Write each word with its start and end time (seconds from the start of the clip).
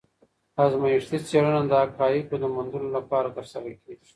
ازمایښتي 0.63 1.17
څېړنه 1.27 1.61
د 1.69 1.71
حقایقو 1.81 2.35
د 2.41 2.45
موندلو 2.55 2.87
لپاره 2.97 3.33
ترسره 3.37 3.69
کيږي. 3.81 4.07